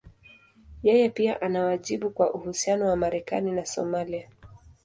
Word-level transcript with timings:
Yeye 0.83 1.09
pia 1.09 1.41
ana 1.41 1.63
wajibu 1.65 2.09
kwa 2.09 2.33
uhusiano 2.33 2.85
wa 2.87 2.95
Marekani 2.95 3.51
na 3.51 3.65
Somalia. 3.65 4.29